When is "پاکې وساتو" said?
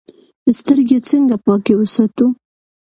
1.45-2.25